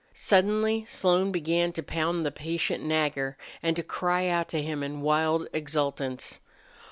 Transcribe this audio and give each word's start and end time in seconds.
Suddenly 0.15 0.83
Slone 0.85 1.31
began 1.31 1.71
to 1.73 1.83
pound 1.83 2.25
the 2.25 2.31
patient 2.31 2.83
Nagger 2.83 3.37
and 3.61 3.75
to 3.75 3.83
cry 3.83 4.25
out 4.29 4.47
to 4.47 4.59
him 4.59 4.81
in 4.81 5.01
wild 5.01 5.47
exultance. 5.53 6.39